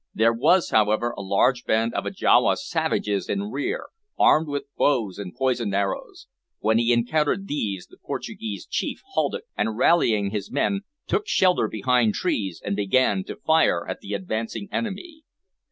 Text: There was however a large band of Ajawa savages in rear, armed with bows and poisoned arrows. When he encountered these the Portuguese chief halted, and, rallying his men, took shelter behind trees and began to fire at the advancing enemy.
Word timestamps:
There 0.15 0.33
was 0.33 0.71
however 0.71 1.11
a 1.11 1.21
large 1.21 1.63
band 1.63 1.93
of 1.93 2.07
Ajawa 2.07 2.57
savages 2.57 3.29
in 3.29 3.51
rear, 3.51 3.89
armed 4.17 4.47
with 4.47 4.63
bows 4.75 5.19
and 5.19 5.31
poisoned 5.31 5.75
arrows. 5.75 6.25
When 6.57 6.79
he 6.79 6.91
encountered 6.91 7.47
these 7.47 7.85
the 7.85 7.97
Portuguese 7.97 8.65
chief 8.65 9.01
halted, 9.13 9.41
and, 9.55 9.77
rallying 9.77 10.31
his 10.31 10.51
men, 10.51 10.81
took 11.05 11.27
shelter 11.27 11.67
behind 11.67 12.15
trees 12.15 12.59
and 12.65 12.75
began 12.75 13.23
to 13.25 13.35
fire 13.35 13.85
at 13.87 13.99
the 13.99 14.15
advancing 14.15 14.69
enemy. 14.71 15.21